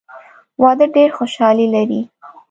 واده 0.61 0.85
ډېره 0.95 1.15
خوشحالي 1.17 1.65
لري. 1.75 2.01